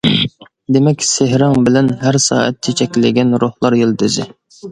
دېمەك، 0.77 1.03
سېھرىڭ 1.07 1.53
بىلەن 1.67 1.91
ھەر 2.05 2.17
سائەت 2.25 2.57
چېچەكلىگەن 2.67 3.39
روھلار 3.45 3.79
يىلتىزى. 3.83 4.29